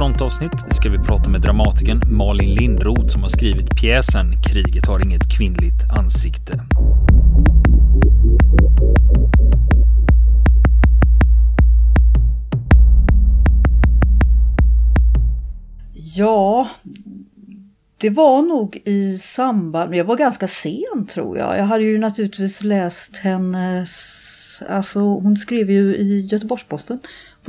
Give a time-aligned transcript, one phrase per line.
[0.00, 5.36] frontavsnitt ska vi prata med dramatikern Malin Lindroth som har skrivit pjäsen Kriget har inget
[5.36, 6.60] kvinnligt ansikte.
[15.94, 16.68] Ja,
[17.98, 21.58] det var nog i samband, jag var ganska sen tror jag.
[21.58, 26.98] Jag hade ju naturligtvis läst hennes, alltså hon skrev ju i Göteborgs-Posten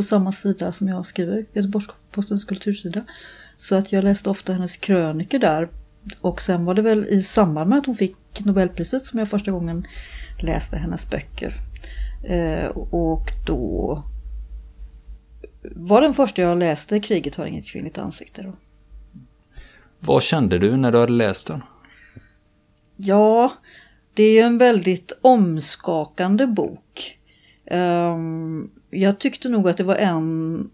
[0.02, 3.06] på samma sida som jag skriver, Göteborgs-Postens kultursida.
[3.58, 5.70] Så att jag läste ofta hennes kröniker där.
[6.22, 9.52] Och sen var det väl i samband med att hon fick Nobelpriset som jag första
[9.52, 9.88] gången
[10.40, 11.54] läste hennes böcker.
[12.24, 14.04] Eh, och då
[15.64, 18.42] var den första jag läste Kriget har inget kvinnligt ansikte.
[18.42, 18.54] Då.
[20.00, 21.62] Vad kände du när du hade läst den?
[22.96, 23.54] Ja,
[24.14, 27.20] det är ju en väldigt omskakande bok.
[27.72, 30.70] Um, jag tyckte nog att det var en...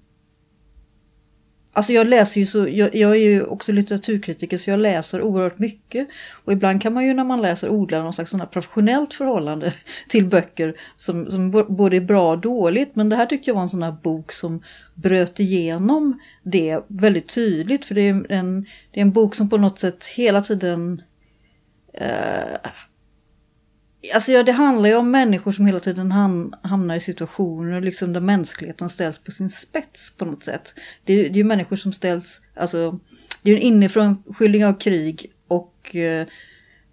[1.73, 5.59] Alltså jag läser ju så, jag, jag, är ju också litteraturkritiker så jag läser oerhört
[5.59, 6.07] mycket.
[6.45, 9.73] Och ibland kan man ju när man läser odla någon slags sån professionellt förhållande
[10.09, 12.95] till böcker som, som både är bra och dåligt.
[12.95, 17.35] Men det här tyckte jag var en sån här bok som bröt igenom det väldigt
[17.35, 17.85] tydligt.
[17.85, 21.01] För det är en, det är en bok som på något sätt hela tiden
[21.93, 22.69] eh,
[24.13, 26.11] Alltså ja, det handlar ju om människor som hela tiden
[26.63, 30.73] hamnar i situationer liksom där mänskligheten ställs på sin spets på något sätt.
[31.03, 32.99] Det är, det är ju människor som ställs, alltså
[33.41, 36.27] det är en inifrån skildring av krig och eh,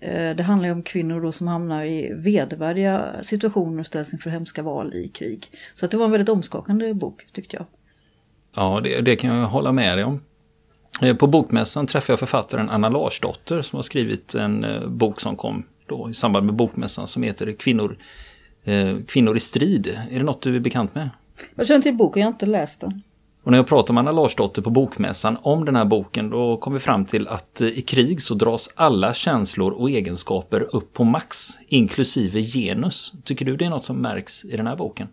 [0.01, 4.31] eh, det handlar ju om kvinnor då som hamnar i vedervärdiga situationer och ställs inför
[4.31, 5.51] hemska val i krig.
[5.75, 7.67] Så att det var en väldigt omskakande bok tyckte jag.
[8.55, 10.21] Ja, det, det kan jag hålla med dig om.
[11.03, 15.37] Eh, på bokmässan träffade jag författaren Anna Larsdotter som har skrivit en eh, bok som
[15.37, 17.99] kom då, i samband med bokmässan som heter Kvinnor,
[18.65, 19.99] eh, Kvinnor i strid.
[20.11, 21.11] Är det något du är bekant med?
[21.55, 23.03] Jag känner till boken, jag har inte läst den.
[23.45, 26.73] Och när jag pratade med Anna Larsdotter på bokmässan om den här boken då kom
[26.73, 31.49] vi fram till att i krig så dras alla känslor och egenskaper upp på max,
[31.67, 33.13] inklusive genus.
[33.25, 35.09] Tycker du det är något som märks i den här boken?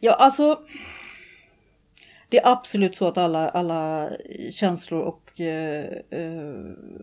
[0.00, 0.58] Ja, alltså
[2.28, 4.10] det är absolut så att alla, alla
[4.52, 6.54] känslor och eh, eh,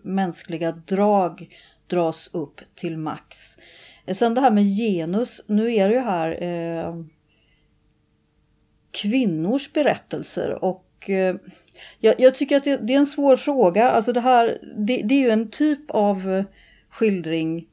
[0.03, 1.47] mänskliga drag
[1.93, 3.57] dras upp till max.
[4.13, 6.95] Sen det här med genus, nu är det ju här eh,
[8.91, 11.35] kvinnors berättelser och eh,
[11.99, 13.91] jag, jag, tycker att det, det, är en svår fråga.
[13.91, 16.43] Alltså det här, det, det är ju en typ av
[16.89, 17.67] skildring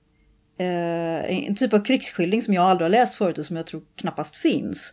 [0.59, 3.83] eh, en typ av krigsskildring som jag aldrig har läst förut och som jag tror
[3.97, 4.93] knappast finns.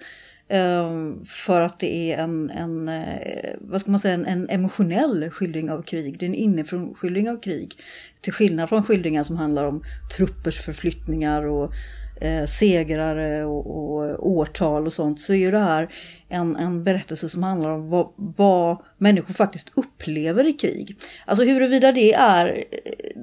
[0.49, 5.29] Ehm, för att det är en, en, eh, vad ska man säga, en, en emotionell
[5.29, 6.19] skildring av krig.
[6.19, 7.75] Det är en inifrån skildring av krig.
[8.21, 9.83] Till skillnad från skildringar som handlar om
[10.17, 11.73] truppers förflyttningar och
[12.21, 15.19] eh, segrare och, och, årtal och sånt.
[15.19, 15.93] Så är ju det här
[16.29, 20.97] en, en berättelse som handlar om vad, vad människor faktiskt upplever i krig.
[21.25, 23.21] Alltså huruvida det är eh,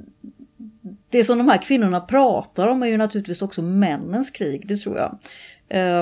[1.11, 4.97] det som de här kvinnorna pratar om är ju naturligtvis också männens krig, det tror
[4.99, 5.19] jag.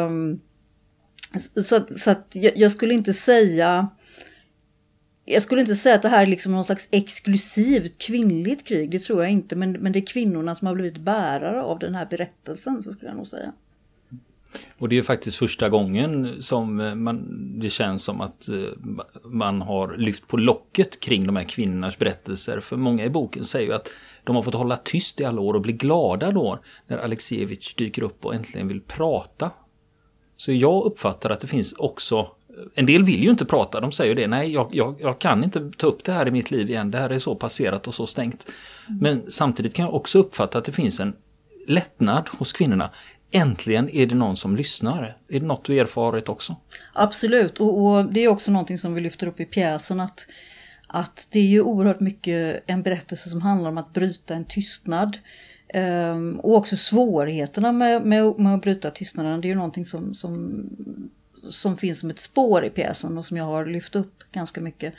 [0.06, 0.40] Um,
[1.40, 3.88] så, så att jag, jag, skulle inte säga
[5.24, 8.98] jag skulle inte säga att det här är liksom någon slags exklusivt kvinnligt krig, det
[8.98, 9.56] tror jag inte.
[9.56, 13.10] Men, men det är kvinnorna som har blivit bärare av den här berättelsen, så skulle
[13.10, 13.52] jag nog säga.
[14.78, 17.28] Och det är faktiskt första gången som eh, man,
[17.60, 18.56] det känns som att eh,
[19.24, 22.60] man har lyft på locket kring de här kvinnornas berättelser.
[22.60, 23.88] För många i boken säger ju att
[24.24, 28.02] de har fått hålla tyst i alla år och bli glada då när Alexievich dyker
[28.02, 29.50] upp och äntligen vill prata
[30.42, 32.30] så jag uppfattar att det finns också
[32.74, 35.70] en del vill ju inte prata, de säger det, nej jag, jag, jag, kan inte
[35.76, 38.06] ta upp det här i mitt liv igen, det här är så passerat och så
[38.06, 38.46] stängt.
[38.88, 38.98] Mm.
[39.00, 41.12] Men samtidigt kan jag också uppfatta att det finns en
[41.66, 42.90] lättnad hos kvinnorna.
[43.30, 45.16] Äntligen är det någon som lyssnar.
[45.28, 46.56] Är det något du erfarit också?
[46.92, 50.26] Absolut, och, och det är också någonting som vi lyfter upp i pjäsen att,
[50.86, 55.18] att det är ju oerhört mycket en berättelse som handlar om att bryta en tystnad.
[55.74, 59.40] Um, och också svårigheterna med, med, med, att bryta tystnaden.
[59.40, 60.64] Det är ju någonting som, som,
[61.50, 64.94] som finns som ett spår i pjäsen och som jag har lyft upp ganska mycket.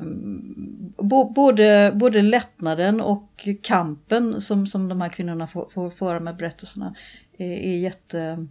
[0.00, 0.94] Um,
[1.34, 6.94] både, både lättnaden och kampen som, som de här kvinnorna får, får föra med berättelserna
[7.38, 8.46] är, är jätte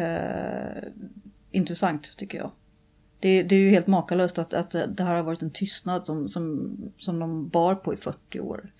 [0.00, 0.88] uh,
[1.50, 2.50] intressant tycker jag.
[3.20, 6.28] Det, det, är ju helt makalöst att, att det här har varit en tystnad som,
[6.28, 8.70] som, som de bar på i 40 år.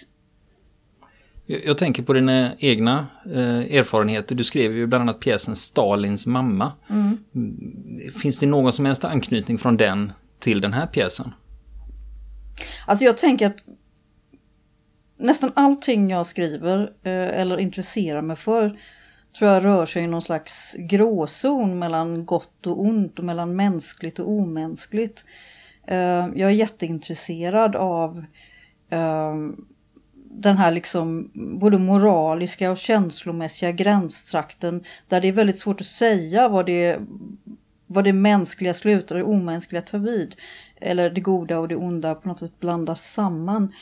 [1.47, 4.35] Jag tänker på dina egna eh, erfarenheter.
[4.35, 6.73] Du skrev ju bland annat pjäsen Stalins mamma.
[6.91, 7.19] Mm.
[8.23, 11.33] Finns det någon som helst anknytning från den till den här pjäsen?
[12.87, 13.57] Alltså jag tänker att
[15.17, 18.79] nästan allting jag skriver eh, eller intresserar mig för
[19.39, 24.19] tror jag rör sig i någon slags gråzon mellan gott och ont och mellan mänskligt
[24.19, 25.25] och omänskligt.
[25.87, 28.25] Eh, jag är jätteintresserad av
[28.91, 29.35] eh,
[30.37, 36.49] den här liksom både moraliska och känslomässiga gränstrakten där det är väldigt svårt att säga
[36.49, 36.99] vad det,
[37.87, 40.37] vad det mänskliga slutar och det omänskliga tar vid.
[40.81, 43.73] Eller det goda och det onda på något sätt blandas samman.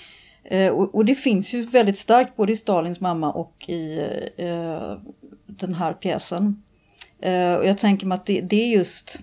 [0.44, 3.98] Eh, och, och, det finns ju väldigt starkt både i Stalins mamma och i
[4.36, 4.98] eh,
[5.46, 6.62] den här pjäsen.
[7.20, 9.20] Eh, och jag tänker mig att det, det, är just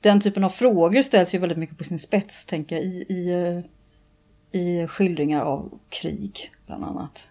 [0.00, 3.28] den typen av frågor ställs ju väldigt mycket på sin spets, tänker jag, i, i,
[3.28, 3.70] eh,
[4.54, 7.28] i skildringar av krig, bland annat.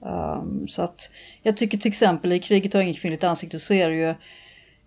[0.00, 1.10] Um, så att
[1.42, 4.14] jag tycker till exempel i Kriget har inget kvinnligt ansikte så är det ju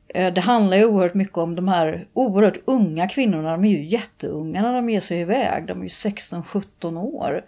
[0.08, 3.52] eh, det handlar ju oerhört mycket om de här oerhört unga kvinnorna.
[3.52, 5.66] De är ju jätteunga när de ger sig iväg.
[5.68, 7.46] De är ju 16-17 år.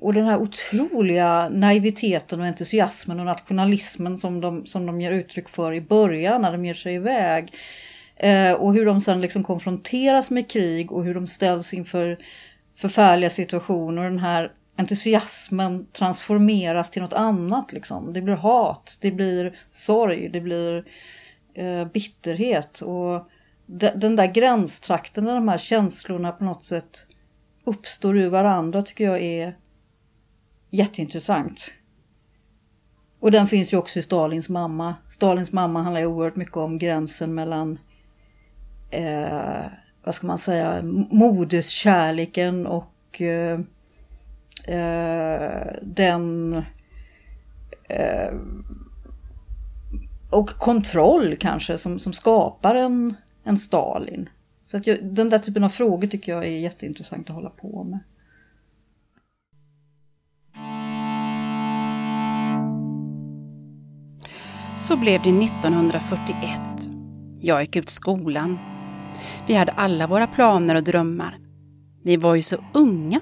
[0.00, 5.48] Och den här otroliga naiviteten och entusiasmen och nationalismen som de, som de ger uttryck
[5.48, 7.52] för i början när de ger sig iväg.
[8.16, 12.18] Eh, och hur de sen liksom konfronteras med krig och hur de ställs inför
[12.82, 14.02] förfärliga situationer.
[14.02, 17.72] Och den här entusiasmen transformeras till något annat.
[17.72, 18.12] Liksom.
[18.12, 20.84] Det blir hat, det blir sorg, det blir
[21.54, 23.28] eh, bitterhet och
[23.66, 27.06] de, den där gränstrakten där de här känslorna på något sätt
[27.64, 29.56] uppstår ur varandra tycker jag är
[30.70, 31.72] jätteintressant.
[33.20, 34.94] Och den finns ju också i Stalins mamma.
[35.06, 37.78] Stalins mamma handlar ju oerhört mycket om gränsen mellan
[38.90, 39.64] eh,
[40.04, 43.60] vad ska man säga, moderskärleken och eh,
[44.64, 46.54] eh, den
[47.88, 48.34] eh,
[50.30, 53.14] och kontroll kanske som, som skapar en,
[53.44, 54.28] en Stalin.
[54.62, 57.84] Så att jag, den där typen av frågor tycker jag är jätteintressant att hålla på
[57.84, 57.98] med.
[64.78, 66.60] Så blev det 1941.
[67.40, 68.71] Jag gick ut skolan.
[69.46, 71.38] Vi hade alla våra planer och drömmar.
[72.04, 73.20] Vi var ju så unga.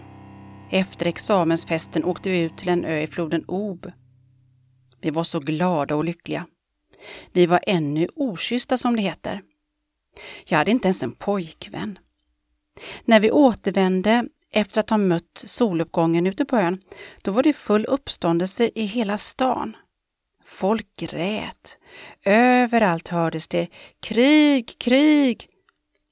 [0.71, 3.93] Efter examensfesten åkte vi ut till en ö i floden Ob.
[5.01, 6.47] Vi var så glada och lyckliga.
[7.33, 9.41] Vi var ännu okyssta som det heter.
[10.47, 11.99] Jag hade inte ens en pojkvän.
[13.05, 16.81] När vi återvände efter att ha mött soluppgången ute på ön,
[17.23, 19.77] då var det full uppståndelse i hela stan.
[20.45, 21.79] Folk grät.
[22.25, 23.69] Överallt hördes det
[24.01, 25.50] krig, krig.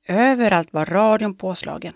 [0.09, 1.95] Överallt var radion påslagen.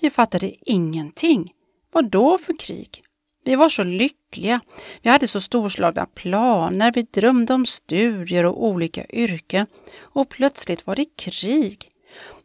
[0.00, 1.52] Vi fattade ingenting.
[1.92, 3.02] Vad då för krig?
[3.44, 4.60] Vi var så lyckliga.
[5.02, 6.92] Vi hade så storslagna planer.
[6.92, 9.66] Vi drömde om studier och olika yrken.
[10.00, 11.88] Och plötsligt var det krig.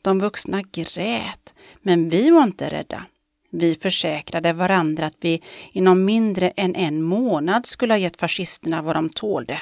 [0.01, 3.05] De vuxna grät, men vi var inte rädda.
[3.51, 5.41] Vi försäkrade varandra att vi
[5.71, 9.61] inom mindre än en månad skulle ha gett fascisterna vad de tålde.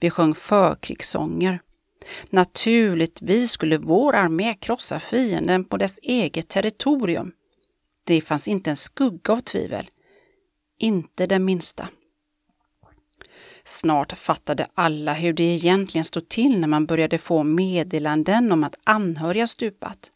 [0.00, 1.60] Vi sjöng förkrigssånger.
[2.30, 7.32] Naturligtvis skulle vår armé krossa fienden på dess eget territorium.
[8.04, 9.90] Det fanns inte en skugga av tvivel.
[10.78, 11.88] Inte den minsta.
[13.64, 18.78] Snart fattade alla hur det egentligen stod till när man började få meddelanden om att
[18.84, 20.12] anhöriga stupat.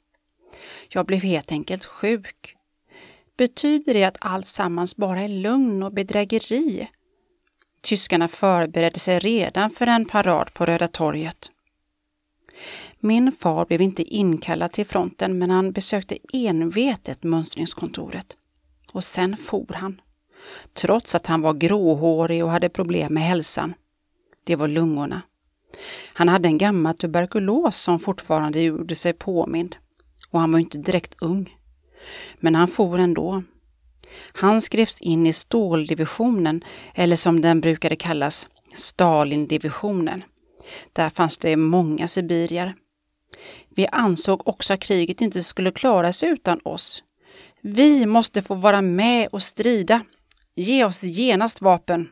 [0.88, 2.56] Jag blev helt enkelt sjuk.
[3.36, 6.88] Betyder det att allt sammans bara är lugn och bedrägeri?
[7.82, 11.50] Tyskarna förberedde sig redan för en parad på Röda torget.
[13.00, 18.36] Min far blev inte inkallad till fronten men han besökte envetet mönstringskontoret.
[18.92, 20.00] Och sen for han
[20.74, 23.74] trots att han var gråhårig och hade problem med hälsan.
[24.44, 25.22] Det var lungorna.
[26.14, 29.76] Han hade en gammal tuberkulos som fortfarande gjorde sig påmind.
[30.30, 31.56] Och han var inte direkt ung.
[32.40, 33.42] Men han for ändå.
[34.32, 36.64] Han skrevs in i ståldivisionen,
[36.94, 40.24] eller som den brukade kallas, Stalindivisionen.
[40.92, 42.74] Där fanns det många sibirier.
[43.68, 47.02] Vi ansåg också att kriget inte skulle klara sig utan oss.
[47.60, 50.02] Vi måste få vara med och strida,
[50.54, 52.08] Ge oss genast vapen!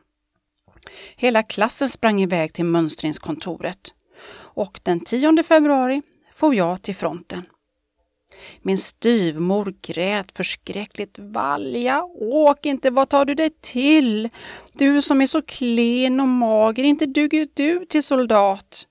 [1.16, 3.94] Hela klassen sprang iväg till mönstringskontoret
[4.32, 6.02] och den 10 februari
[6.34, 7.42] får jag till fronten.
[8.62, 11.18] Min styvmor grät förskräckligt.
[11.18, 14.28] Valja, åk inte, vad tar du dig till?
[14.72, 18.86] Du som är så klen och mager, inte duger du till soldat.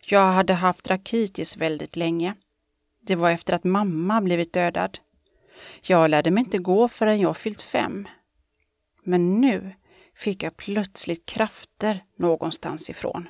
[0.00, 2.34] Jag hade haft rakitis väldigt länge.
[3.00, 4.98] Det var efter att mamma blivit dödad.
[5.82, 8.08] Jag lärde mig inte gå förrän jag fyllt fem.
[9.02, 9.74] Men nu
[10.14, 13.28] fick jag plötsligt krafter någonstans ifrån.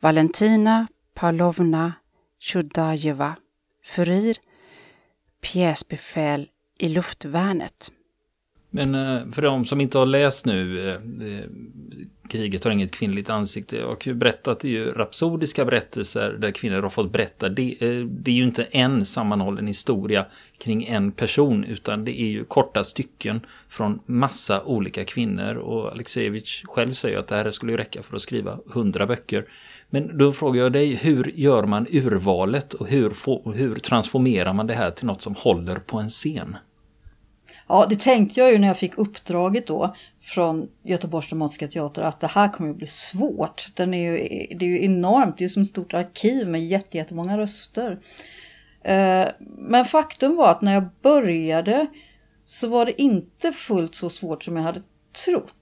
[0.00, 1.92] Valentina Pavlovna
[2.38, 3.36] Tjudajeva,
[3.84, 4.36] furir,
[5.40, 7.92] pjäsbefäl i luftvärnet.
[8.70, 11.44] Men eh, för de som inte har läst nu eh, eh,
[12.30, 17.12] Kriget har inget kvinnligt ansikte och berättat är ju rapsodiska berättelser där kvinnor har fått
[17.12, 17.48] berätta.
[17.48, 20.26] Det, det är ju inte en sammanhållen historia
[20.58, 26.64] kring en person utan det är ju korta stycken från massa olika kvinnor och Alexejevich
[26.64, 29.44] själv säger att det här skulle ju räcka för att skriva hundra böcker.
[29.90, 33.14] Men då frågar jag dig, hur gör man urvalet och hur,
[33.54, 36.56] hur transformerar man det här till något som håller på en scen?
[37.68, 42.20] Ja, det tänkte jag ju när jag fick uppdraget då från Göteborgs Dramatiska Teater att
[42.20, 43.66] det här kommer att bli svårt.
[43.76, 44.18] Den är ju,
[44.56, 47.98] det är ju enormt, det är ju som ett stort arkiv med jättemånga röster.
[48.82, 49.26] Eh,
[49.58, 51.86] men faktum var att när jag började
[52.46, 54.82] så var det inte fullt så svårt som jag hade
[55.26, 55.54] trott.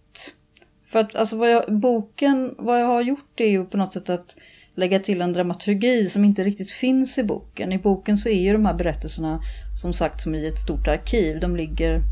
[0.90, 4.10] För att alltså vad jag, boken, vad jag har gjort är ju på något sätt
[4.10, 4.36] att
[4.74, 7.72] lägga till en dramaturgi som inte riktigt finns i boken.
[7.72, 9.40] I boken så är ju de här berättelserna
[9.82, 11.40] som sagt som i ett stort arkiv.
[11.40, 12.02] De ligger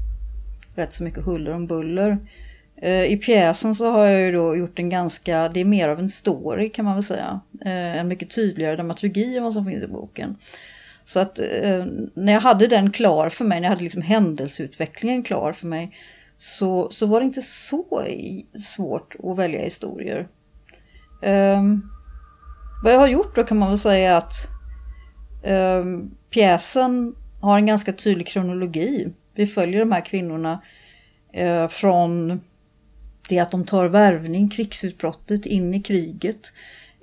[0.74, 2.18] rätt så mycket huller om buller.
[2.76, 5.98] Eh, I pjäsen så har jag ju då gjort en ganska, det är mer av
[5.98, 7.40] en story kan man väl säga.
[7.64, 10.36] Eh, en mycket tydligare dramaturgi än vad som finns i boken.
[11.04, 15.22] Så att eh, när jag hade den klar för mig, när jag hade liksom händelseutvecklingen
[15.22, 15.96] klar för mig,
[16.38, 18.04] så, så var det inte så
[18.64, 20.28] svårt att välja historier.
[21.22, 21.90] Um,
[22.84, 24.48] vad jag har gjort då kan man väl säga att
[25.44, 29.08] um, pjäsen har en ganska tydlig kronologi.
[29.34, 30.62] Vi följer de här kvinnorna
[31.38, 32.40] uh, från
[33.28, 36.52] det att de tar värvning, krigsutbrottet, in i kriget.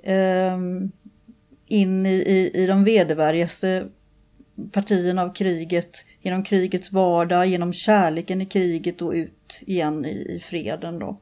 [0.06, 0.92] Um,
[1.66, 3.86] in i, i, i de vedervärdigaste
[4.72, 10.40] partierna av kriget, genom krigets vardag, genom kärleken i kriget och ut igen i, i
[10.40, 10.98] freden.
[10.98, 11.20] Då.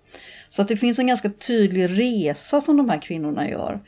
[0.48, 3.80] Så att det finns en ganska tydlig resa som de här kvinnorna gör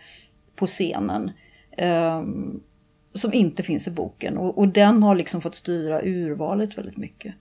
[0.56, 1.30] på scenen.
[1.76, 2.22] Eh,
[3.14, 7.34] som inte finns i boken och, och den har liksom fått styra urvalet väldigt mycket.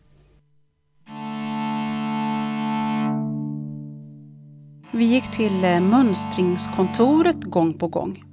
[4.93, 8.23] Vi gick till eh, mönstringskontoret gång på gång.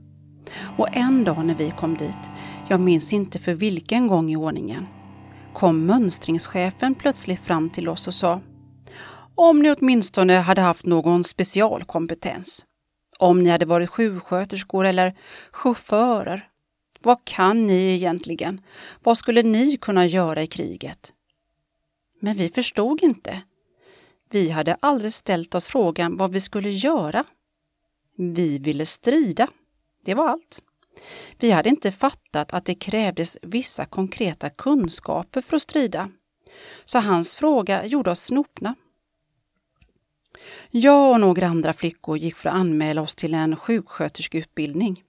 [0.77, 2.31] Och en dag när vi kom dit,
[2.71, 4.87] jag minns inte för vilken gång i ordningen,
[5.55, 8.41] kom mönstringschefen plötsligt fram till oss och sa
[9.35, 12.65] Om ni åtminstone hade haft någon specialkompetens.
[13.19, 15.17] Om ni hade varit sjuksköterskor eller
[15.51, 16.49] chaufförer.
[17.01, 18.61] Vad kan ni egentligen?
[19.03, 21.13] Vad skulle ni kunna göra i kriget?
[22.21, 23.43] Men vi förstod inte.
[24.31, 27.25] Vi hade aldrig ställt oss frågan vad vi skulle göra.
[28.17, 29.49] Vi ville strida.
[30.05, 30.63] Det var allt.
[31.39, 36.11] Vi hade inte fattat att det krävdes vissa konkreta kunskaper för att strida.
[36.85, 38.75] Så hans fråga gjorde oss snopna.
[40.71, 45.03] Jag och några andra flickor gick för att anmäla oss till en sjuksköterskeutbildning.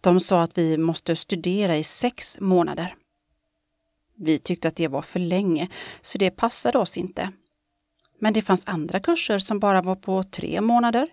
[0.00, 2.94] De sa att vi måste studera i sex månader.
[4.16, 5.68] Vi tyckte att det var för länge,
[6.00, 7.32] så det passade oss inte.
[8.18, 11.08] Men det fanns andra kurser som bara var på tre månader.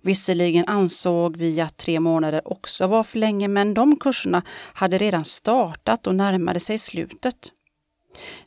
[0.00, 4.42] Visserligen ansåg vi att tre månader också var för länge, men de kurserna
[4.74, 7.52] hade redan startat och närmade sig slutet.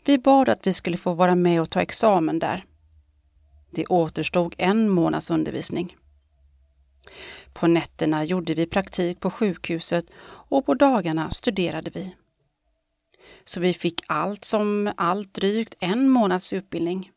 [0.05, 2.63] Vi bad att vi skulle få vara med och ta examen där.
[3.71, 5.95] Det återstod en månads undervisning.
[7.53, 10.05] På nätterna gjorde vi praktik på sjukhuset
[10.49, 12.15] och på dagarna studerade vi.
[13.43, 17.11] Så vi fick allt som allt drygt en månads utbildning.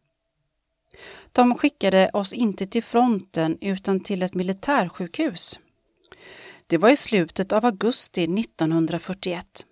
[1.32, 5.60] De skickade oss inte till fronten utan till ett militärsjukhus.
[6.66, 9.66] Det var i slutet av augusti 1941.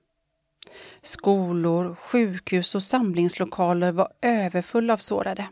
[1.02, 5.48] Skolor, sjukhus och samlingslokaler var överfulla av sårade.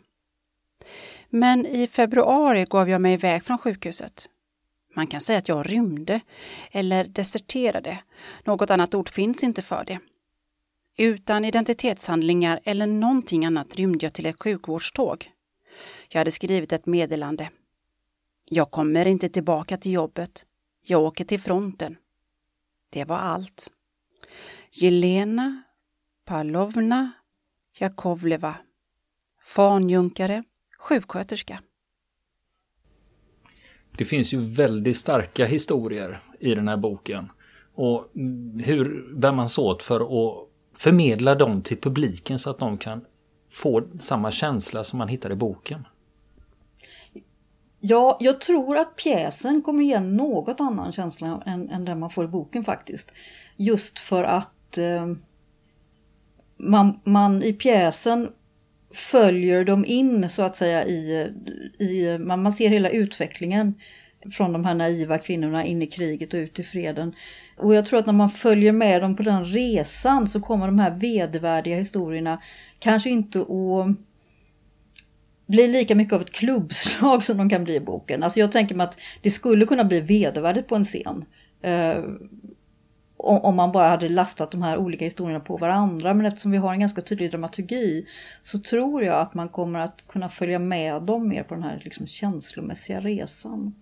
[1.28, 4.28] Men i februari gav jag mig iväg från sjukhuset.
[4.94, 6.20] Man kan säga att jag rymde
[6.70, 7.98] eller deserterade.
[8.44, 9.98] Något annat ord finns inte för det.
[10.98, 15.30] Utan identitetshandlingar eller någonting annat rymde jag till ett sjukvårdståg.
[16.08, 17.50] Jag hade skrivit ett meddelande.
[18.44, 20.46] Jag kommer inte tillbaka till jobbet.
[20.82, 21.96] Jag åker till fronten.
[22.90, 23.70] Det var allt.
[24.70, 25.62] Jelena
[26.24, 27.12] Pavlovna
[27.78, 28.54] Jakovleva.
[29.42, 30.44] Fanjunkare,
[30.78, 31.62] sjuksköterska.
[33.98, 37.30] Det finns ju väldigt starka historier i den här boken.
[37.74, 38.10] Och
[38.64, 43.04] hur bär man sig åt för att förmedla dem till publiken så att de kan
[43.58, 45.86] få samma känsla som man hittar i boken?
[47.80, 52.24] Ja, jag tror att pjäsen kommer ge något annan känsla än, än den man får
[52.24, 53.12] i boken faktiskt.
[53.56, 55.06] Just för att eh,
[56.56, 58.28] man, man i pjäsen
[58.94, 61.32] följer dem in så att säga i,
[61.78, 63.74] i man, man ser hela utvecklingen
[64.32, 67.14] från de här naiva kvinnorna in i kriget och ut i freden.
[67.56, 70.78] Och jag tror att när man följer med dem på den resan så kommer de
[70.78, 72.42] här vedervärdiga historierna
[72.78, 73.96] kanske inte att
[75.46, 78.22] bli lika mycket av ett klubbslag som de kan bli i boken.
[78.22, 81.24] Alltså jag tänker mig att det skulle kunna bli vedervärdigt på en scen.
[81.62, 81.98] Eh,
[83.20, 86.14] om man bara hade lastat de här olika historierna på varandra.
[86.14, 88.06] Men eftersom vi har en ganska tydlig dramaturgi
[88.42, 91.80] så tror jag att man kommer att kunna följa med dem mer på den här
[91.84, 93.74] liksom känslomässiga resan.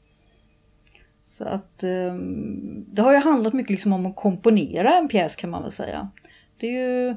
[1.26, 5.50] Så att ehm, det har ju handlat mycket liksom om att komponera en pjäs kan
[5.50, 6.11] man väl säga.
[6.56, 7.16] Det är ju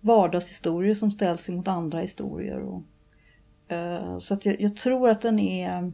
[0.00, 2.60] vardagshistorier som ställs emot andra historier.
[2.60, 2.82] Och,
[3.72, 5.92] eh, så att jag, jag, tror att den är...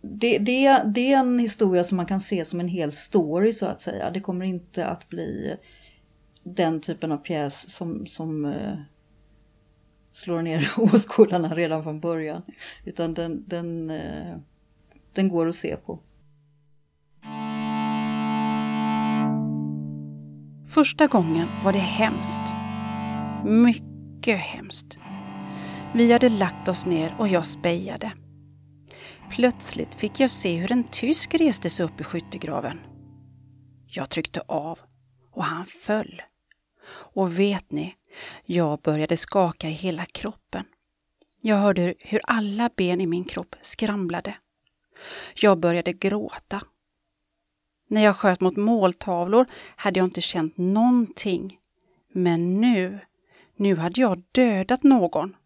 [0.00, 3.66] Det, det, det är en historia som man kan se som en hel story så
[3.66, 4.10] att säga.
[4.10, 5.56] Det kommer inte att bli
[6.42, 8.78] den typen av pjäs som, som uh,
[10.12, 12.42] slår ner åskådarna redan från början.
[12.84, 14.36] Utan den, den, uh,
[15.14, 16.00] den går att se på.
[20.74, 22.40] Första gången var det hemskt.
[23.44, 24.98] Mycket hemskt.
[25.94, 28.12] Vi hade lagt oss ner och jag spejade.
[29.30, 32.78] Plötsligt fick jag se hur en tysk reste sig upp i skyttegraven.
[33.86, 34.78] Jag tryckte av
[35.32, 36.22] och han föll.
[37.14, 37.94] Och vet ni,
[38.44, 40.64] jag började skaka i hela kroppen.
[41.40, 44.34] Jag hörde hur alla ben i min kropp skramlade.
[45.34, 46.60] Jag började gråta
[47.88, 49.46] när jag sköt mot måltavlor
[49.76, 51.58] hade jag inte känt någonting.
[52.12, 52.98] Men nu,
[53.56, 55.36] nu hade jag dödat någon.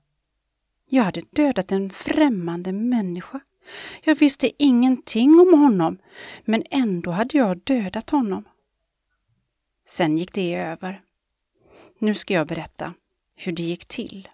[0.88, 3.40] Jag hade dödat en främmande människa.
[4.02, 5.98] Jag visste ingenting om honom,
[6.44, 8.44] men ändå hade jag dödat honom.
[9.86, 11.00] Sen gick det över.
[11.98, 12.94] Nu ska jag berätta
[13.34, 14.28] hur det gick till.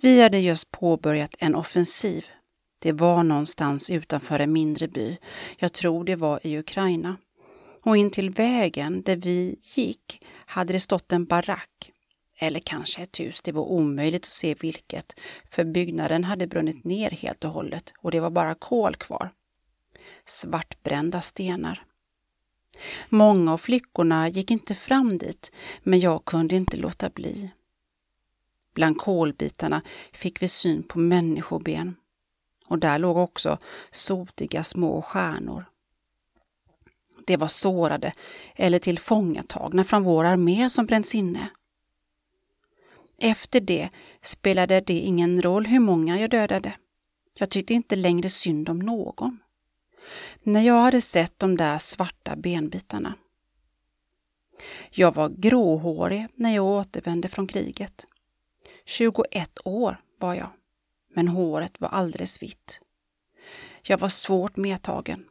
[0.00, 2.26] Vi hade just påbörjat en offensiv
[2.82, 5.16] det var någonstans utanför en mindre by.
[5.58, 7.16] Jag tror det var i Ukraina.
[7.82, 11.92] Och in till vägen där vi gick hade det stått en barack.
[12.38, 17.10] Eller kanske ett hus, det var omöjligt att se vilket, för byggnaden hade brunnit ner
[17.10, 19.30] helt och hållet och det var bara kol kvar.
[20.26, 21.84] Svartbrända stenar.
[23.08, 27.50] Många av flickorna gick inte fram dit, men jag kunde inte låta bli.
[28.74, 31.96] Bland kolbitarna fick vi syn på människoben
[32.70, 33.58] och där låg också
[33.90, 35.64] sotiga små stjärnor.
[37.26, 38.12] Det var sårade
[38.56, 41.48] eller tillfångatagna från vår armé som bränts inne.
[43.18, 43.88] Efter det
[44.22, 46.72] spelade det ingen roll hur många jag dödade.
[47.34, 49.38] Jag tyckte inte längre synd om någon.
[50.42, 53.14] När jag hade sett de där svarta benbitarna.
[54.90, 58.06] Jag var gråhårig när jag återvände från kriget.
[58.84, 60.48] 21 år var jag
[61.14, 62.80] men håret var alldeles vitt.
[63.82, 65.24] Jag var svårt medtagen.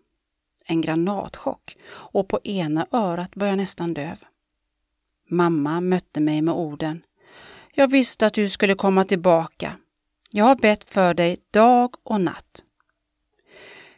[0.65, 4.23] En granatchock och på ena örat var jag nästan döv.
[5.29, 7.01] Mamma mötte mig med orden.
[7.73, 9.77] Jag visste att du skulle komma tillbaka.
[10.29, 12.63] Jag har bett för dig dag och natt.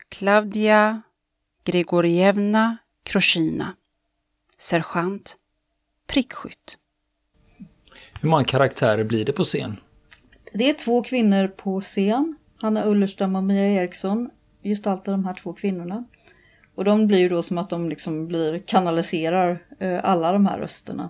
[0.10, 1.02] Klavdia
[1.64, 3.76] Grigorievna Kroshina
[4.58, 5.38] Sergeant
[6.08, 6.78] Prickskytt.
[8.22, 9.80] Hur många karaktärer blir det på scen?
[10.54, 12.36] Det är två kvinnor på scen.
[12.62, 14.30] Hanna Ullerström och Mia Eriksson
[14.64, 16.04] gestaltar de här två kvinnorna.
[16.76, 20.60] Och de blir ju då som att de liksom blir kanaliserar eh, alla de här
[20.60, 21.10] rösterna.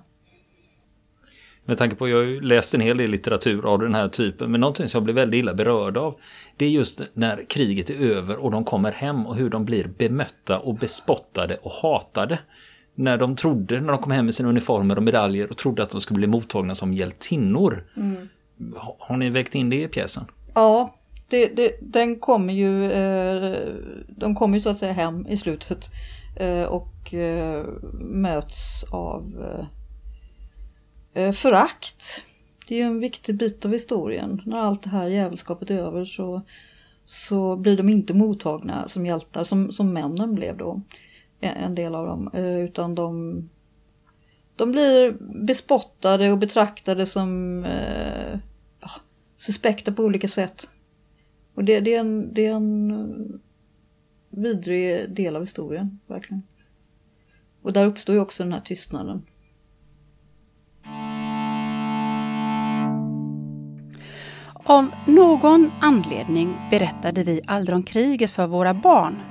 [1.65, 4.51] Med tanke på att jag har läst en hel del litteratur av den här typen,
[4.51, 6.19] men någonting som jag blir väldigt illa berörd av,
[6.57, 9.87] det är just när kriget är över och de kommer hem och hur de blir
[9.97, 12.39] bemötta och bespottade och hatade.
[12.95, 15.89] När de trodde, när de kom hem med sina uniformer och medaljer och trodde att
[15.89, 17.83] de skulle bli mottagna som hjältinnor.
[17.97, 18.27] Mm.
[18.99, 20.25] Har ni väckt in det i pjäsen?
[20.53, 20.93] Ja,
[21.31, 23.73] det, det, den kommer ju, eh,
[24.07, 25.89] de kommer ju så att säga hem i slutet
[26.39, 29.33] eh, och eh, möts av
[31.33, 32.23] förakt.
[32.67, 34.41] Det är ju en viktig bit av historien.
[34.45, 36.41] När allt det här jävelskapet är över så,
[37.05, 40.81] så blir de inte mottagna som hjältar som, som männen blev då.
[41.39, 42.29] En del av dem.
[42.33, 43.49] Utan de,
[44.55, 47.65] de blir bespottade och betraktade som
[49.41, 50.69] suspekta på olika sätt.
[51.53, 53.39] Och det, det, är en, det är en eh,
[54.29, 56.43] vidrig del av historien, verkligen.
[57.61, 59.21] Och där uppstår ju också den här tystnaden.
[64.63, 69.21] Av någon anledning berättade vi aldrig om kriget för våra barn.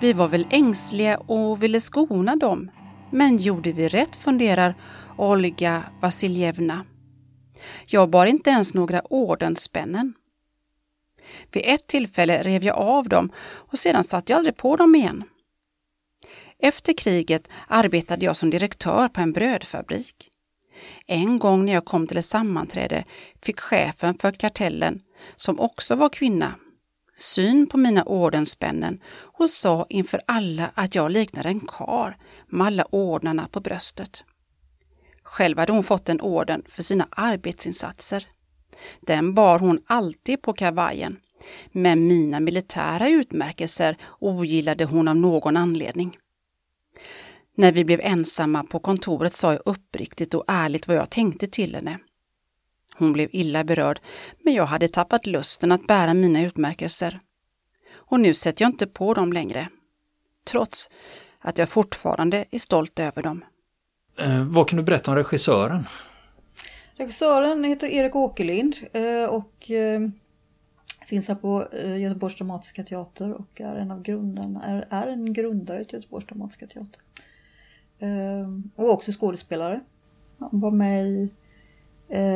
[0.00, 2.70] Vi var väl ängsliga och ville skona dem.
[3.10, 4.74] Men gjorde vi rätt funderar
[5.16, 6.84] Olga Vasiljevna.
[7.86, 10.14] Jag bar inte ens några ordensspännen.
[11.52, 15.24] Vid ett tillfälle rev jag av dem och sedan satte jag aldrig på dem igen.
[16.58, 20.30] Efter kriget arbetade jag som direktör på en brödfabrik.
[21.06, 23.04] En gång när jag kom till ett sammanträde
[23.42, 25.00] fick chefen för kartellen,
[25.36, 26.54] som också var kvinna,
[27.14, 32.84] syn på mina ordenspännen och sa inför alla att jag liknade en kar med alla
[32.84, 34.24] ordnarna på bröstet.
[35.24, 38.26] Själv hade hon fått en orden för sina arbetsinsatser.
[39.00, 41.16] Den bar hon alltid på kavajen,
[41.72, 46.18] men mina militära utmärkelser ogillade hon av någon anledning.
[47.54, 51.74] När vi blev ensamma på kontoret sa jag uppriktigt och ärligt vad jag tänkte till
[51.74, 51.98] henne.
[52.96, 54.00] Hon blev illa berörd,
[54.42, 57.20] men jag hade tappat lusten att bära mina utmärkelser.
[57.94, 59.68] Och nu sätter jag inte på dem längre.
[60.44, 60.90] Trots
[61.38, 63.44] att jag fortfarande är stolt över dem.
[64.16, 65.86] Eh, vad kan du berätta om regissören?
[66.96, 70.00] Regissören heter Erik Åkerlind eh, och eh,
[71.06, 75.32] finns här på eh, Göteborgs Dramatiska Teater och är en av grundarna, är, är en
[75.32, 77.00] grundare till Göteborgs Dramatiska Teater.
[78.76, 79.80] Och också skådespelare.
[80.38, 81.30] Han var med i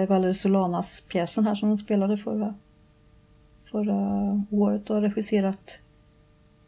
[0.09, 2.55] Valerie Solanas pjäsen här som hon spelade förra,
[3.71, 5.79] förra året och har regisserat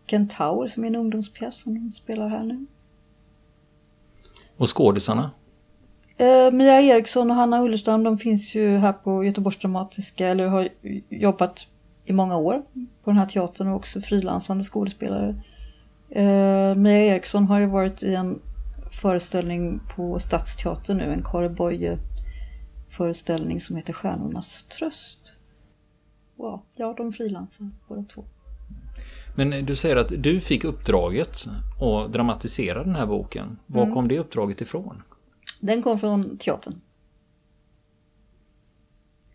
[0.07, 2.66] Kentaur som är en ungdomspjäs som hon spelar här nu.
[4.61, 5.31] Och skådisarna?
[6.16, 10.68] Eh, Mia Eriksson och Hanna Ullerstam de finns ju här på Göteborgs Dramatiska eller har
[11.09, 11.66] jobbat
[12.05, 12.62] i många år
[13.05, 15.42] på den här teatern och också frilansande skådespelare.
[16.11, 18.40] Eh, Mia Eriksson har ju varit i en
[19.03, 21.99] föreställning på Stadsteatern nu, en Kare Boye
[22.90, 25.33] föreställning som heter Stjärnornas tröst.
[26.37, 26.62] Wow.
[26.75, 28.25] Ja, de frilansar båda två.
[29.35, 31.47] Men du säger att du fick uppdraget
[31.81, 33.59] att dramatisera den här boken.
[33.66, 33.95] Var mm.
[33.95, 35.03] kom det uppdraget ifrån?
[35.61, 36.75] Den kom från teatern.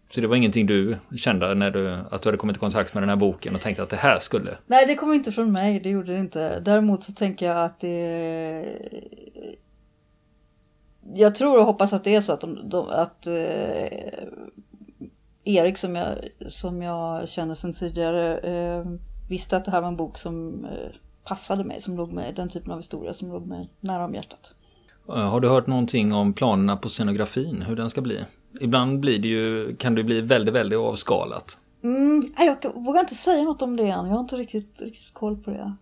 [0.09, 3.03] Så det var ingenting du kände när du, att du hade kommit i kontakt med
[3.03, 4.57] den här boken och tänkte att det här skulle?
[4.67, 5.79] Nej, det kom inte från mig.
[5.79, 6.59] Det gjorde det inte.
[6.59, 8.65] Däremot så tänker jag att det...
[11.13, 13.33] Jag tror och hoppas att det är så att, de, de, att eh,
[15.43, 18.85] Erik som jag, som jag känner sedan tidigare eh,
[19.29, 20.71] visste att det här var en bok som eh,
[21.23, 24.55] passade mig, som låg med den typen av historia som låg mig nära om hjärtat.
[25.09, 28.25] Eh, har du hört någonting om planerna på scenografin, hur den ska bli?
[28.61, 31.57] Ibland blir det ju, kan det bli väldigt, väldigt avskalat.
[31.83, 35.37] Mm, jag vågar inte säga något om det än, jag har inte riktigt, riktigt koll
[35.37, 35.75] på det.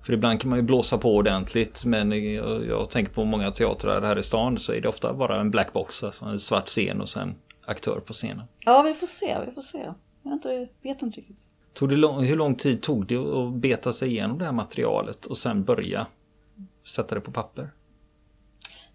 [0.00, 4.02] För ibland kan man ju blåsa på ordentligt men jag, jag tänker på många teatrar
[4.02, 7.08] här i stan så är det ofta bara en blackbox, alltså en svart scen och
[7.08, 7.34] sen
[7.66, 8.44] aktör på scenen.
[8.64, 9.92] Ja, vi får se, vi får se.
[10.22, 11.38] Jag inte, vet inte riktigt.
[11.74, 15.26] Tog det lång, hur lång tid tog det att beta sig igenom det här materialet
[15.26, 16.06] och sen börja
[16.86, 17.70] sätta det på papper?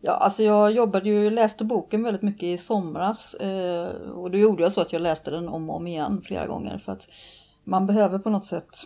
[0.01, 4.63] Ja, alltså jag jobbade ju, läste boken väldigt mycket i somras eh, och då gjorde
[4.63, 7.07] jag så att jag läste den om och om igen flera gånger för att
[7.63, 8.85] man behöver på något sätt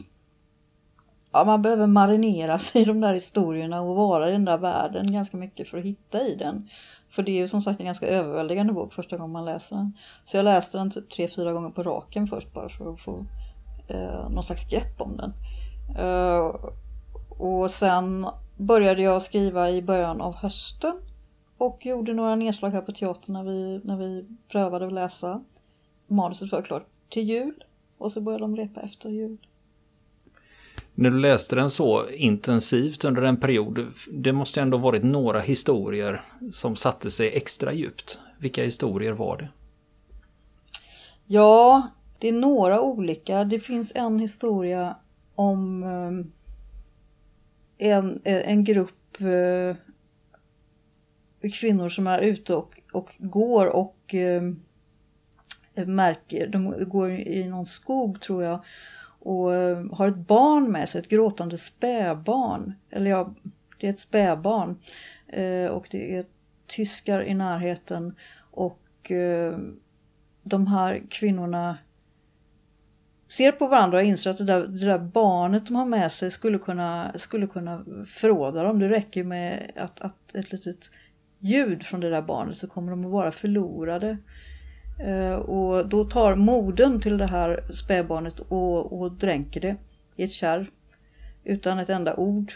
[1.31, 5.13] Ja, man behöver marinera sig i de där historierna och vara i den där världen
[5.13, 6.69] ganska mycket för att hitta i den.
[7.09, 9.97] För det är ju som sagt en ganska överväldigande bok första gången man läser den.
[10.25, 13.25] Så jag läste den typ tre, fyra gånger på raken först bara för att få
[13.87, 15.33] eh, någon slags grepp om den.
[15.97, 16.55] Eh,
[17.29, 20.93] och sen började jag skriva i början av hösten
[21.57, 25.43] och gjorde några nedslag här på teatern när vi, när vi prövade att läsa.
[26.07, 27.63] Manuset var klart till jul
[27.97, 29.37] och så började de repa efter jul.
[30.95, 36.25] När du läste den så intensivt under en period, det måste ändå varit några historier
[36.51, 38.19] som satte sig extra djupt.
[38.37, 39.49] Vilka historier var det?
[41.25, 41.87] Ja,
[42.23, 43.43] det är några olika.
[43.43, 44.95] Det finns en historia
[45.35, 46.31] om ehm,
[47.77, 49.75] en, en grupp eh,
[51.49, 54.59] kvinnor som är ute och, och går och ehm,
[55.73, 58.63] märker, de går i någon skog tror jag
[59.19, 62.73] och eh, har ett barn med sig, ett gråtande spädbarn.
[62.89, 63.33] Eller ja,
[63.79, 64.77] det är ett spädbarn.
[65.27, 66.25] Eh, och det är
[66.67, 68.15] tyskar i närheten
[68.51, 68.79] och
[70.43, 71.77] de här kvinnorna
[73.37, 76.31] ser på varandra och inser att det där, det där, barnet de har med sig
[76.31, 78.79] skulle kunna, skulle kunna förråda dem.
[78.79, 80.91] Det räcker med att, att ett litet
[81.39, 84.17] ljud från det där barnet så kommer de att vara förlorade.
[84.99, 89.75] Eh, och då tar moden till det här spädbarnet och, och dränker det
[90.15, 90.69] i ett kärr.
[91.43, 92.51] Utan ett enda ord.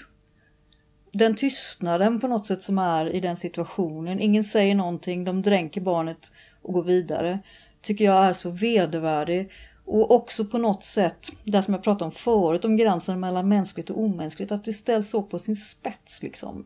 [1.11, 4.19] Den tystnaden på något sätt som är i den situationen.
[4.19, 7.39] Ingen säger någonting, de dränker barnet och går vidare.
[7.81, 9.51] Tycker jag är så vedervärdig.
[9.89, 13.89] Och också på något sätt, det som jag pratade om förut, om gränsen mellan mänskligt
[13.89, 16.65] och omänskligt, att det ställs så på sin spets liksom.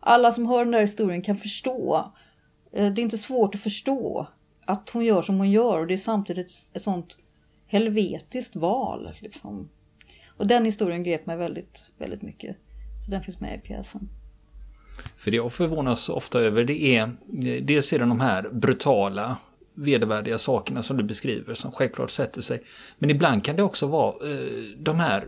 [0.00, 2.12] Alla som hör den där historien kan förstå.
[2.72, 4.26] Eh, det är inte svårt att förstå
[4.64, 7.18] att hon gör som hon gör och det är samtidigt ett sånt
[7.66, 9.10] helvetiskt val.
[9.20, 9.68] Liksom.
[10.36, 12.56] Och den historien grep mig väldigt, väldigt mycket.
[13.04, 14.08] Så den finns med i pjäsen.
[15.16, 17.16] För det jag förvånas ofta över det är
[17.62, 19.36] dels är det de här brutala
[19.80, 22.62] vedervärdiga sakerna som du beskriver som självklart sätter sig.
[22.98, 25.26] Men ibland kan det också vara eh, de här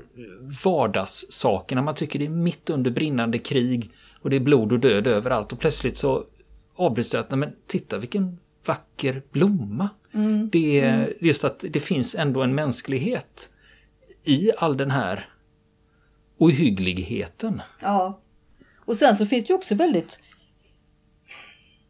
[0.64, 1.82] vardagssakerna.
[1.82, 5.52] Man tycker det är mitt under brinnande krig och det är blod och död överallt
[5.52, 6.24] och plötsligt så
[6.74, 9.88] avbryts det att, nej men titta vilken vacker blomma.
[10.12, 10.48] Mm.
[10.52, 11.10] Det är mm.
[11.20, 13.50] just att det finns ändå en mänsklighet
[14.24, 15.28] i all den här
[16.38, 17.62] ohyggligheten.
[17.80, 18.20] Ja.
[18.76, 20.20] Och sen så finns det ju också väldigt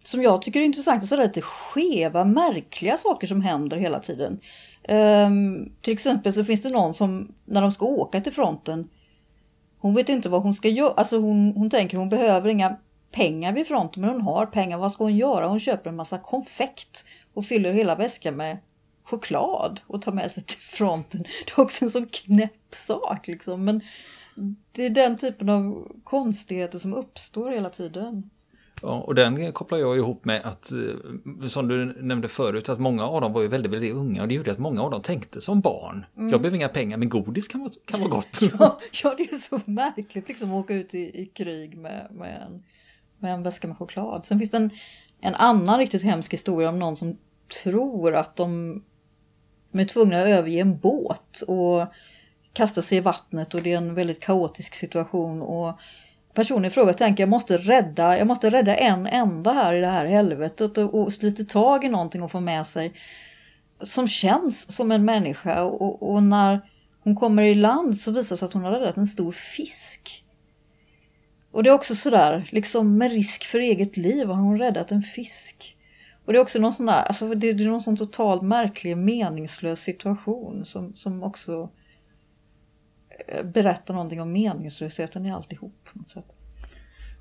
[0.02, 4.00] som jag tycker är intressant, så är det lite skeva, märkliga saker som händer hela
[4.00, 4.40] tiden.
[4.88, 8.88] Um, till exempel så finns det någon som, när de ska åka till fronten,
[9.78, 10.92] hon vet inte vad hon ska göra.
[10.96, 12.76] Alltså hon, hon tänker hon behöver inga
[13.12, 14.78] pengar vid fronten, men hon har pengar.
[14.78, 15.48] Vad ska hon göra?
[15.48, 18.58] Hon köper en massa konfekt och fyller hela väskan med
[19.04, 21.22] choklad och tar med sig till fronten.
[21.22, 23.64] Det är också en sån knäpp sak liksom.
[23.64, 23.80] Men
[24.72, 28.30] det är den typen av konstigheter som uppstår hela tiden.
[28.82, 33.04] Ja, och den kopplar jag ihop med att, eh, som du nämnde förut, att många
[33.04, 35.40] av dem var ju väldigt, väldigt unga och det gjorde att många av dem tänkte
[35.40, 36.06] som barn.
[36.16, 36.30] Mm.
[36.30, 38.40] Jag behöver inga pengar men godis kan vara, kan vara gott.
[38.58, 42.42] ja, ja, det är så märkligt liksom att åka ut i, i krig med, med,
[42.46, 42.62] en,
[43.18, 44.26] med en väska med choklad.
[44.26, 44.70] Sen finns det en,
[45.20, 47.18] en annan riktigt hemsk historia om någon som
[47.62, 48.82] tror att de
[49.72, 51.86] är tvungna att överge en båt och
[52.52, 55.78] kasta sig i vattnet och det är en väldigt kaotisk situation och
[56.34, 59.86] personen i fråga tänker jag måste rädda, jag måste rädda en enda här i det
[59.86, 62.92] här helvetet och, och sliter tag i någonting och få med sig
[63.82, 66.60] som känns som en människa och, och när
[67.04, 70.24] hon kommer i land så visar det sig att hon har räddat en stor fisk.
[71.50, 75.02] Och det är också sådär, liksom med risk för eget liv har hon räddat en
[75.02, 75.76] fisk.
[76.24, 79.80] Och det är också någon sån där, alltså det är någon sån totalt märklig meningslös
[79.80, 81.70] situation som, som också
[83.44, 85.74] berättar någonting om meningslösheten i alltihop.
[85.92, 86.26] På något sätt.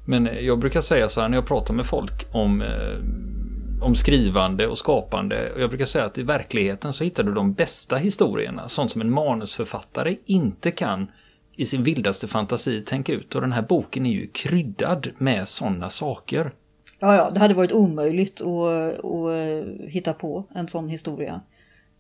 [0.06, 4.68] Men jag brukar säga så här när jag pratar med folk om, eh, om skrivande
[4.68, 5.52] och skapande.
[5.54, 8.70] Och jag brukar säga att i verkligheten så hittar du de bästa historierna.
[8.70, 11.08] Sånt som en manusförfattare inte kan
[11.56, 13.36] i sin vildaste fantasi tänka ut.
[13.36, 16.52] Och den här boken är ju kryddad med sådana saker.
[17.00, 21.42] Ja, ja, det hade varit omöjligt att, att hitta på en sån historia.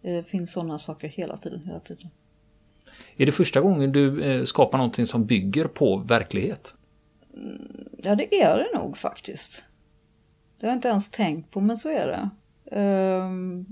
[0.01, 2.09] Det finns sådana saker hela tiden, hela tiden.
[3.17, 6.75] Är det första gången du eh, skapar någonting som bygger på verklighet?
[7.33, 9.63] Mm, ja, det är det nog faktiskt.
[10.59, 12.29] Det har jag inte ens tänkt på, men så är det.
[12.75, 13.65] Ehm,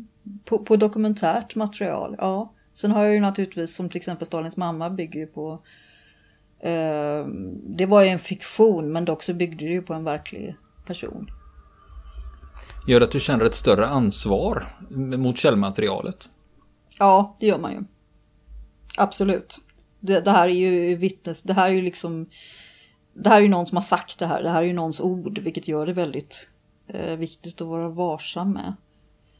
[0.45, 2.53] på, på, dokumentärt material, ja.
[2.73, 5.59] Sen har jag ju naturligtvis, som till exempel Stalins mamma bygger ju på...
[6.59, 10.55] Ehm, det var ju en fiktion, men dock så byggde det ju på en verklig
[10.85, 11.31] person.
[12.87, 14.65] Gör det att du känner ett större ansvar
[15.17, 16.29] mot källmaterialet?
[16.99, 17.79] Ja, det gör man ju.
[18.99, 19.59] Absolut.
[19.99, 22.25] Det, det, här är ju vittnes, det här är ju liksom,
[23.13, 24.99] det här är ju någon som har sagt det här, det här är ju någons
[24.99, 26.47] ord, vilket gör det väldigt
[26.87, 28.75] eh, viktigt att vara varsam med.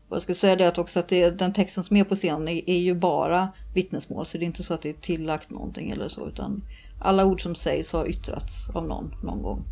[0.10, 2.48] Och jag ska säga det att också att det, den texten som är på scenen
[2.48, 5.90] är, är, ju bara vittnesmål, så det är inte så att det är tillagt någonting
[5.90, 6.64] eller så, utan
[7.02, 9.64] alla ord som sägs har yttrats av någon någon gång.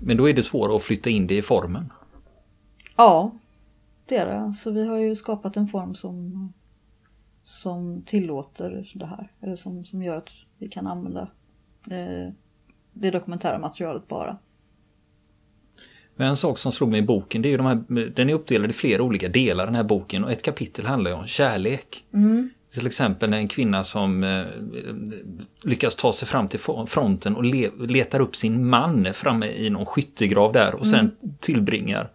[0.00, 1.92] Men då är det svårare att flytta in det i formen?
[2.96, 3.30] Ja,
[4.06, 4.52] det är det.
[4.52, 6.52] Så vi har ju skapat en form som
[7.50, 9.28] som tillåter det här.
[9.40, 11.20] Eller som, som gör att vi kan använda
[11.90, 12.32] eh,
[12.92, 14.38] det dokumentära materialet bara.
[16.16, 18.34] Men en sak som slog mig i boken, det är ju de här, den är
[18.34, 22.04] uppdelad i flera olika delar den här boken och ett kapitel handlar ju om kärlek.
[22.14, 22.50] Mm.
[22.72, 24.44] Till exempel en kvinna som eh,
[25.64, 29.86] lyckas ta sig fram till fronten och le, letar upp sin man framme i någon
[29.86, 30.90] skyttegrav där och mm.
[30.90, 32.10] sen tillbringar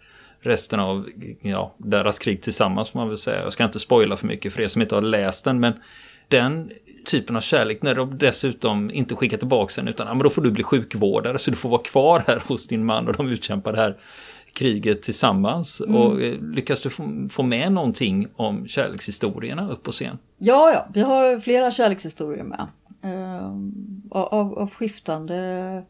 [0.45, 1.09] resten av
[1.41, 3.43] ja, deras krig tillsammans får man väl säga.
[3.43, 5.73] Jag ska inte spoila för mycket för er som inte har läst den men
[6.27, 6.71] den
[7.05, 10.41] typen av kärlek när de dessutom inte skickar tillbaka den utan ja, men då får
[10.41, 13.73] du bli sjukvårdare så du får vara kvar här hos din man och de utkämpar
[13.73, 13.97] det här
[14.53, 15.81] kriget tillsammans.
[15.81, 15.95] Mm.
[15.95, 20.17] Och eh, lyckas du få, få med någonting om kärlekshistorierna upp på scen?
[20.37, 22.67] Ja, ja, vi har flera kärlekshistorier med.
[23.05, 23.51] Uh,
[24.11, 25.83] av, av skiftande,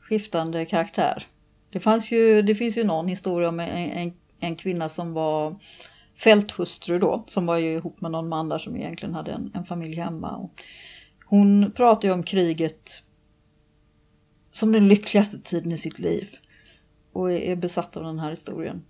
[0.00, 1.26] skiftande karaktär.
[1.70, 5.56] Det, fanns ju, det finns ju någon historia om en, en, en kvinna som var
[6.18, 9.64] fälthustru då, som var ju ihop med någon man där som egentligen hade en, en
[9.64, 10.36] familj hemma.
[10.36, 10.62] Och
[11.24, 13.02] hon pratar ju om kriget
[14.52, 16.36] som den lyckligaste tiden i sitt liv
[17.12, 18.82] och är, är besatt av den här historien.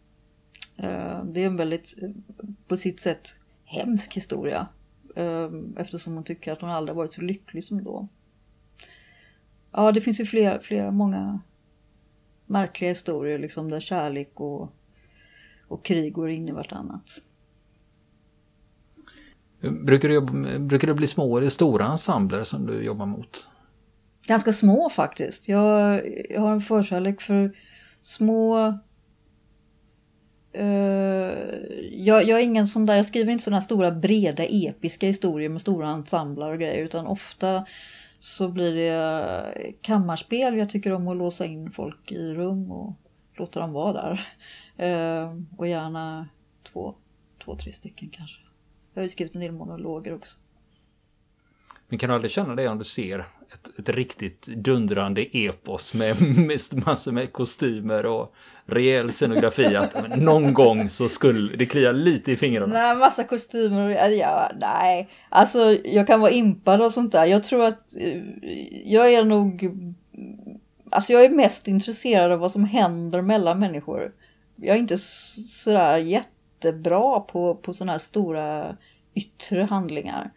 [0.76, 2.10] Eh, det är en väldigt, eh,
[2.68, 4.68] på sitt sätt, hemsk historia
[5.16, 8.08] eh, eftersom hon tycker att hon aldrig varit så lycklig som då.
[9.72, 11.40] Ja, det finns ju flera, flera många
[12.50, 14.72] märkliga historier liksom där kärlek och,
[15.68, 17.20] och krig går in i vartannat.
[19.60, 20.20] Brukar det,
[20.58, 23.46] brukar det bli små eller stora ensembler som du jobbar mot?
[24.30, 25.48] ganska små faktiskt.
[25.48, 27.52] Jag, jag har en förkärlek för
[28.00, 28.74] små...
[30.58, 30.64] Uh,
[31.92, 35.60] jag, jag är ingen sån där, jag skriver inte sådana stora breda episka historier med
[35.60, 37.66] stora ensembler och grejer utan ofta
[38.20, 38.88] så blir det
[39.56, 40.56] eh, kammarspel.
[40.56, 42.92] Jag tycker om att låsa in folk i rum och
[43.34, 44.26] låta dem vara där.
[44.76, 46.28] Ehm, och gärna
[46.72, 46.94] två,
[47.44, 48.40] två, tre stycken kanske.
[48.94, 50.38] Jag har ju skrivit en del monologer också.
[51.90, 53.18] Men kan du aldrig känna det om du ser
[53.52, 58.34] ett, ett riktigt dundrande epos med, med massor med kostymer och
[58.66, 62.72] rejäl scenografi att någon gång så skulle det klia lite i fingrarna?
[62.72, 65.08] Nej, massa kostymer och ja, nej.
[65.28, 67.24] Alltså jag kan vara impad och sånt där.
[67.24, 68.22] Jag tror att eh,
[68.84, 69.76] jag är nog
[70.92, 74.12] Alltså jag är mest intresserad av vad som händer mellan människor.
[74.56, 78.76] Jag är inte sådär jättebra på, på sådana här stora
[79.14, 80.30] yttre handlingar.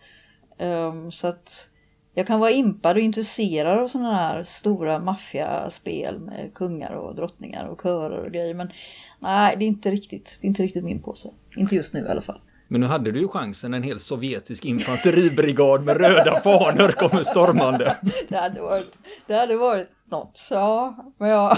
[0.64, 1.70] Um, så att
[2.14, 7.68] jag kan vara impad och intresserad av sådana här stora maffiaspel med kungar och drottningar
[7.68, 8.54] och körer och grejer.
[8.54, 8.72] Men
[9.20, 11.30] nej, det är inte riktigt, det är inte riktigt min påse.
[11.58, 12.42] Inte just nu i alla fall.
[12.68, 17.98] Men nu hade du ju chansen, en hel sovjetisk infanteribrigad med röda fanor kommer stormande.
[18.28, 18.98] det, hade varit,
[19.28, 20.96] det hade varit något, ja.
[21.18, 21.58] Men ja,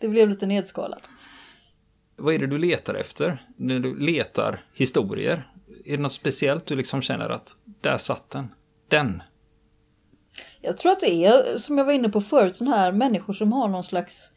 [0.00, 1.08] det blev lite nedskalat.
[2.16, 5.51] Vad är det du letar efter när du letar historier?
[5.84, 8.54] Är det något speciellt du liksom känner att där satt den?
[8.88, 9.22] Den.
[10.60, 13.52] Jag tror att det är, som jag var inne på förut, sådana här människor som
[13.52, 14.32] har någon slags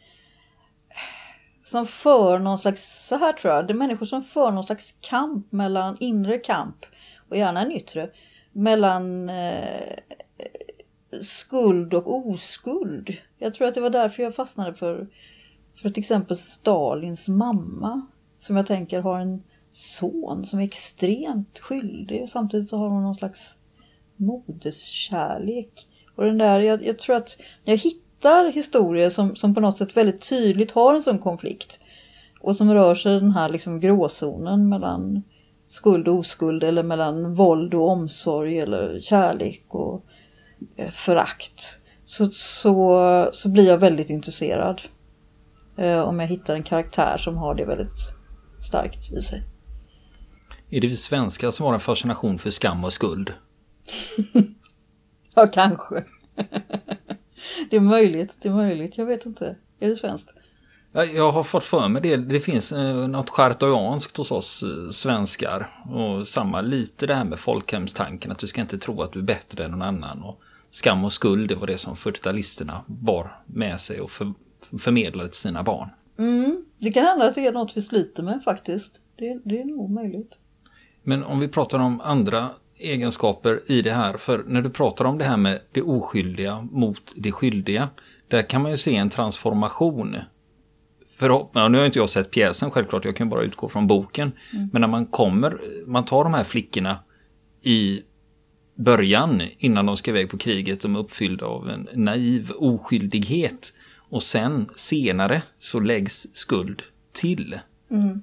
[1.63, 4.95] som för någon slags, så här tror jag, det är människor som för någon slags
[5.01, 6.86] kamp mellan inre kamp
[7.29, 8.10] och gärna en yttre,
[8.51, 9.97] mellan eh,
[11.21, 13.17] skuld och oskuld.
[13.38, 15.08] Jag tror att det var därför jag fastnade för,
[15.81, 19.43] för till exempel Stalins mamma, som jag tänker har en
[19.76, 22.30] son som är extremt skyldig.
[22.30, 23.58] Samtidigt så har hon någon slags
[24.16, 25.88] moderskärlek.
[26.16, 29.78] Och den där, jag, jag, tror att när jag hittar historier som, som på något
[29.78, 31.80] sätt väldigt tydligt har en sån konflikt
[32.40, 35.24] och som rör sig i den här liksom gråzonen mellan
[35.68, 40.06] skuld och oskuld eller mellan våld och omsorg eller kärlek och
[40.76, 44.82] eh, förakt så, så, så blir jag väldigt intresserad
[45.78, 48.14] eh, om jag hittar en karaktär som har det väldigt
[48.68, 49.44] starkt i sig.
[50.69, 53.34] Är det vi svenskar som har en fascination för skam och skuld?
[55.36, 56.04] ja, kanske.
[57.69, 58.97] det är möjligt, det är möjligt.
[58.97, 59.56] Jag vet inte.
[59.80, 60.34] Är det svenskt?
[60.91, 62.17] Jag har fått för mig det.
[62.17, 65.84] Det finns eh, något chartoianskt hos oss eh, svenskar.
[65.91, 68.32] Och samma lite det här med folkhemstanken.
[68.32, 70.23] Att du ska inte tro att du är bättre än någon annan.
[70.23, 74.34] Och skam och skuld, det var det som 40-talisterna bar med sig och för,
[74.80, 75.89] förmedlade till sina barn.
[76.17, 79.01] Mm, det kan hända att det är något vi sliter med faktiskt.
[79.15, 80.32] Det, det är nog möjligt.
[81.08, 85.18] Men om vi pratar om andra egenskaper i det här, för när du pratar om
[85.18, 87.89] det här med det oskyldiga mot det skyldiga,
[88.28, 90.18] där kan man ju se en transformation.
[91.15, 94.32] För, ja, nu har inte jag sett pjäsen självklart, jag kan bara utgå från boken.
[94.54, 94.70] Mm.
[94.74, 97.00] Men när man kommer, man tar de här flickorna
[97.62, 98.02] i
[98.76, 103.74] början, innan de ska iväg på kriget, de är uppfyllda av en naiv oskyldighet.
[104.10, 106.82] Och sen senare så läggs skuld
[107.13, 107.60] till.
[107.91, 108.22] Mm.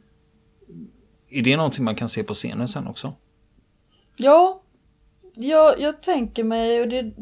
[1.32, 3.12] Är det någonting man kan se på scenen sen också?
[4.16, 4.62] Ja,
[5.34, 7.12] jag, jag tänker mig och det,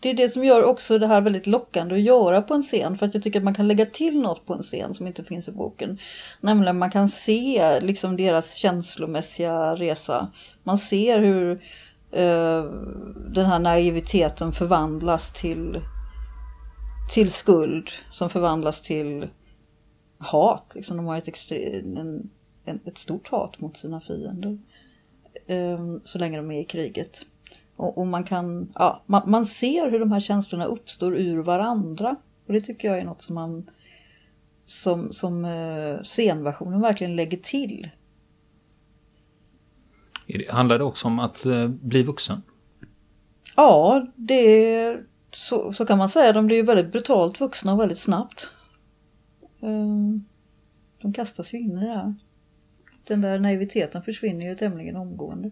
[0.00, 2.98] det är det som gör också det här väldigt lockande att göra på en scen.
[2.98, 5.24] För att jag tycker att man kan lägga till något på en scen som inte
[5.24, 5.98] finns i boken.
[6.40, 10.32] Nämligen man kan se liksom deras känslomässiga resa.
[10.62, 11.50] Man ser hur
[12.12, 12.64] eh,
[13.30, 15.80] den här naiviteten förvandlas till,
[17.14, 17.90] till skuld.
[18.10, 19.28] Som förvandlas till
[20.18, 20.72] hat.
[20.74, 22.30] Liksom de har ett, extre- en,
[22.64, 24.58] ett stort hat mot sina fiender.
[25.46, 27.26] Um, så länge de är i kriget.
[27.76, 32.16] Och, och man kan, ja, man, man, ser hur de här känslorna uppstår ur varandra.
[32.46, 33.70] Och det tycker jag är något som man
[34.64, 37.90] som, som uh, scenversionen verkligen lägger till.
[40.48, 42.42] Handlar det också om att uh, bli vuxen?
[43.56, 44.98] Ja, det
[45.32, 46.32] så, så kan man säga.
[46.32, 48.50] De blir ju väldigt brutalt vuxna väldigt snabbt.
[49.60, 50.24] Um,
[51.02, 52.14] de kastas ju in i det här
[53.06, 55.50] den där naiviteten försvinner ju tämligen omgående.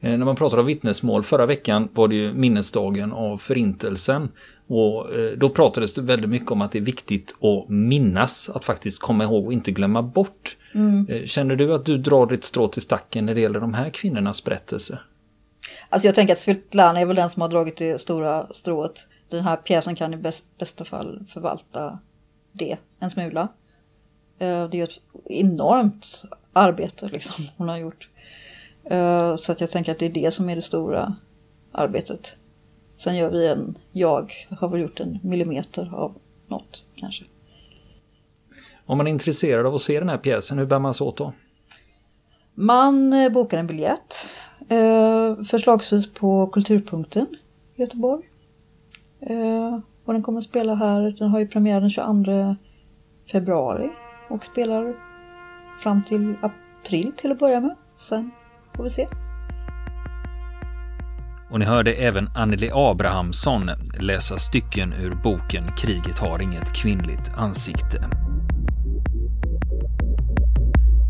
[0.00, 4.28] Eh, när man pratar om vittnesmål förra veckan var det ju minnesdagen av förintelsen.
[4.66, 8.64] Och eh, då pratades det väldigt mycket om att det är viktigt att minnas, att
[8.64, 10.56] faktiskt komma ihåg och inte glömma bort.
[10.74, 11.06] Mm.
[11.08, 13.90] Eh, känner du att du drar ditt strå till stacken när det gäller de här
[13.90, 14.98] kvinnornas berättelse?
[15.88, 19.06] Alltså jag tänker att Svetlana är väl den som har dragit det stora strået.
[19.28, 20.16] Den här pjäsen kan i
[20.58, 21.98] bästa fall förvalta
[22.52, 23.48] det en smula.
[24.42, 28.08] Eh, det är ett enormt arbete liksom hon har gjort.
[28.84, 31.16] Eh, så att jag tänker att det är det som är det stora
[31.72, 32.36] arbetet.
[32.96, 36.14] Sen gör vi en, jag har väl gjort en millimeter av
[36.46, 37.24] något kanske.
[38.86, 41.16] Om man är intresserad av att se den här pjäsen, hur bär man sig åt
[41.16, 41.32] då?
[42.54, 44.28] Man eh, bokar en biljett.
[45.50, 47.26] Förslagsvis på Kulturpunkten
[47.76, 48.22] i Göteborg.
[50.04, 52.56] Och den kommer att spela här, den har ju premiär den 22
[53.32, 53.90] februari
[54.32, 54.94] och spelar
[55.82, 57.76] fram till april till att börja med.
[57.96, 58.30] Sen
[58.72, 59.08] får vi se.
[61.50, 63.70] Och ni hörde även Anneli Abrahamsson
[64.00, 68.08] läsa stycken ur boken Kriget har inget kvinnligt ansikte.